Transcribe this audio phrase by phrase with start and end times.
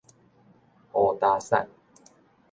[0.93, 1.67] 烏焦瘦